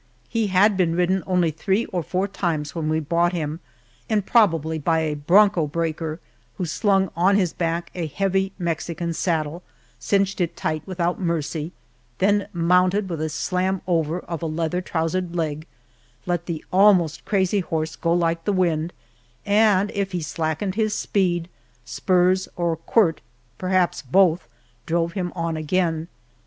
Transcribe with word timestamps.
He 0.27 0.47
had 0.47 0.77
been 0.77 0.95
ridden 0.95 1.21
only 1.27 1.51
three 1.51 1.85
or 1.85 2.01
four 2.01 2.27
times 2.27 2.73
when 2.73 2.89
we 2.89 2.99
bought 2.99 3.33
him, 3.33 3.59
and 4.09 4.25
probably 4.25 4.79
by 4.79 5.01
a 5.01 5.13
"bronco 5.15 5.67
breaker," 5.67 6.19
who 6.57 6.65
slung 6.65 7.11
on 7.15 7.35
his 7.35 7.53
back 7.53 7.91
a 7.93 8.07
heavy 8.07 8.51
Mexican 8.57 9.13
saddle, 9.13 9.61
cinched 9.99 10.41
it 10.41 10.57
tight 10.57 10.81
without 10.87 11.19
mercy, 11.21 11.71
then 12.17 12.47
mounted 12.51 13.09
with 13.11 13.21
a 13.21 13.29
slam 13.29 13.83
over 13.85 14.19
of 14.21 14.41
a 14.41 14.47
leather 14.47 14.81
trousered 14.81 15.35
leg, 15.35 15.67
let 16.25 16.47
the 16.47 16.65
almost 16.73 17.23
crazy 17.23 17.59
horse 17.59 17.95
go 17.95 18.11
like 18.11 18.43
the 18.45 18.51
wind, 18.53 18.93
and 19.45 19.91
if 19.91 20.13
he 20.13 20.21
slackened 20.23 20.73
his 20.73 20.95
speed, 20.95 21.47
spurs 21.85 22.49
or 22.55 22.75
"quirt," 22.75 23.21
perhaps 23.59 24.01
both, 24.01 24.47
drove 24.87 25.11
him 25.11 25.31
on 25.35 25.55
again. 25.55 26.07